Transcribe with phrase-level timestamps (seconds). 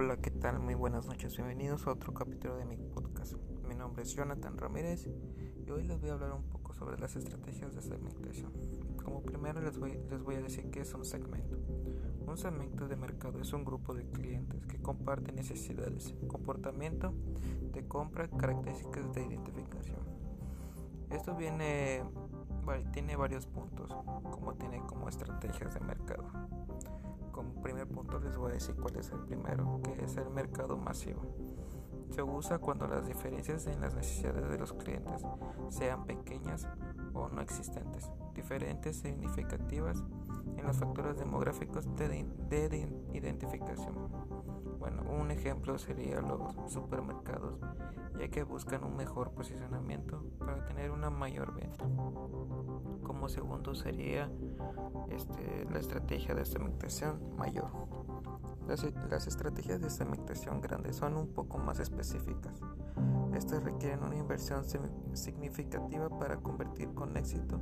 [0.00, 0.60] Hola, ¿qué tal?
[0.60, 1.36] Muy buenas noches.
[1.36, 3.34] Bienvenidos a otro capítulo de mi podcast.
[3.66, 5.08] Mi nombre es Jonathan Ramírez
[5.66, 8.52] y hoy les voy a hablar un poco sobre las estrategias de segmentación.
[9.02, 11.58] Como primero les voy, les voy a decir qué es un segmento.
[12.24, 17.12] Un segmento de mercado es un grupo de clientes que comparten necesidades, comportamiento
[17.72, 19.98] de compra, características de identificación.
[21.10, 22.04] Esto viene,
[22.92, 23.94] tiene varios puntos,
[24.30, 26.24] como tiene como estrategias de mercado
[27.38, 30.76] como primer punto les voy a decir cuál es el primero, que es el mercado
[30.76, 31.22] masivo.
[32.10, 35.22] Se usa cuando las diferencias en las necesidades de los clientes
[35.68, 36.66] sean pequeñas
[37.14, 40.02] o no existentes, diferentes e significativas
[40.56, 43.94] en los factores demográficos de, de identificación.
[44.80, 47.54] Bueno, un ejemplo sería los supermercados,
[48.18, 51.84] ya que buscan un mejor posicionamiento para tener una mayor venta.
[53.04, 54.30] Como segundo sería
[55.10, 57.70] este, la estrategia de segmentación mayor.
[58.66, 62.60] Las, las estrategias de segmentación grandes son un poco más específicas.
[63.34, 64.64] Estas requieren una inversión
[65.12, 67.60] significativa para convertir con éxito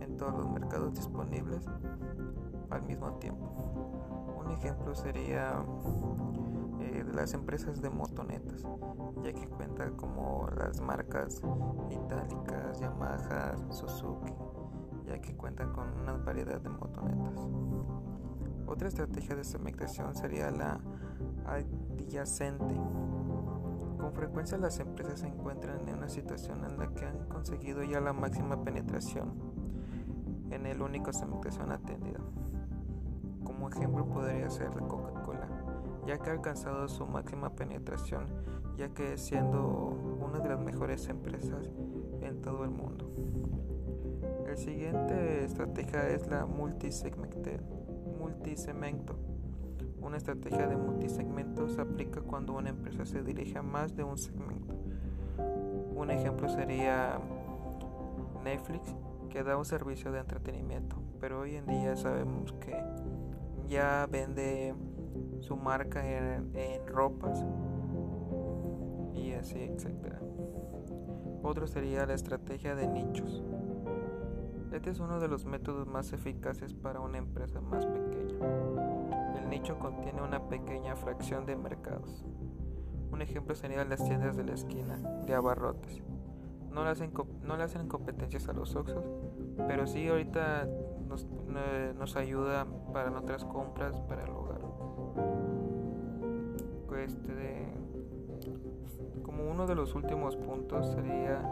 [0.00, 1.66] en todos los mercados disponibles
[2.70, 3.44] al mismo tiempo.
[4.38, 5.62] Un ejemplo sería
[7.20, 8.66] las empresas de motonetas,
[9.22, 11.42] ya que cuenta como las marcas
[11.90, 14.32] itálicas, Yamaha, Suzuki,
[15.04, 17.46] ya que cuentan con una variedad de motonetas.
[18.66, 20.80] Otra estrategia de segmentación sería la
[21.44, 22.74] adyacente.
[23.98, 28.00] Con frecuencia las empresas se encuentran en una situación en la que han conseguido ya
[28.00, 29.34] la máxima penetración
[30.50, 32.20] en el único segmentación atendida.
[33.44, 35.39] Como ejemplo podría ser la Coca-Cola,
[36.06, 38.26] ya que ha alcanzado su máxima penetración,
[38.76, 41.70] ya que siendo una de las mejores empresas
[42.20, 43.10] en todo el mundo.
[44.46, 49.16] El siguiente estrategia es la multisegmento.
[50.00, 54.18] Una estrategia de multisegmento se aplica cuando una empresa se dirige a más de un
[54.18, 54.74] segmento.
[55.94, 57.20] Un ejemplo sería
[58.42, 58.94] Netflix,
[59.28, 62.82] que da un servicio de entretenimiento, pero hoy en día sabemos que
[63.68, 64.74] ya vende
[65.40, 67.44] su marca en, en ropas
[69.14, 70.14] y así, etc.
[71.42, 73.42] Otro sería la estrategia de nichos.
[74.72, 78.38] Este es uno de los métodos más eficaces para una empresa más pequeña.
[79.36, 82.24] El nicho contiene una pequeña fracción de mercados.
[83.10, 84.96] Un ejemplo serían las tiendas de la esquina,
[85.26, 86.02] de abarrotes.
[86.70, 87.12] No le hacen,
[87.42, 89.04] no competencias a los Oxos,
[89.66, 90.68] pero sí ahorita
[91.08, 91.26] nos,
[91.98, 94.60] nos ayuda para nuestras compras para el hogar.
[97.10, 97.66] Este,
[99.22, 101.42] como uno de los últimos puntos sería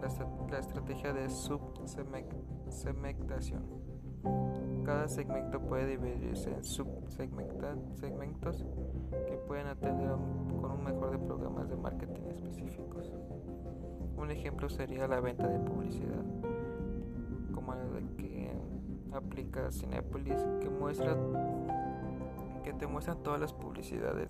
[0.00, 0.06] la,
[0.58, 3.64] estrategia de subsegmentación.
[4.84, 8.64] Cada segmento puede dividirse en subsegmentos
[9.26, 10.12] que pueden atender
[10.60, 13.12] con un mejor de programas de marketing específicos.
[14.16, 16.24] Un ejemplo sería la venta de publicidad,
[17.52, 18.52] como la de que
[19.12, 21.16] aplica Cinepolis, que muestra
[22.62, 24.28] que te muestran todas las publicidades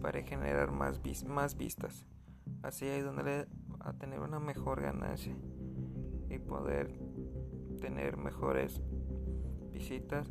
[0.00, 2.06] para generar más, más vistas.
[2.62, 3.46] Así hay donde
[3.80, 5.36] a tener una mejor ganancia
[6.28, 6.98] y poder
[7.80, 8.80] tener mejores
[9.72, 10.28] visitas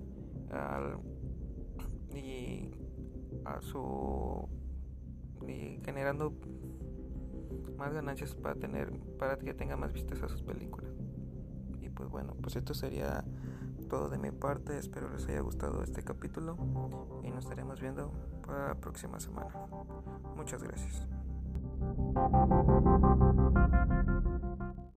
[2.14, 2.72] y
[3.46, 4.48] a su
[5.48, 6.34] y generando
[7.78, 10.92] más ganancias para tener para que tenga más vistas a sus películas
[11.81, 13.24] y pues bueno pues esto sería
[13.89, 16.55] todo de mi parte espero les haya gustado este capítulo
[17.23, 18.11] y nos estaremos viendo
[18.45, 19.50] para la próxima semana
[20.35, 21.07] muchas gracias.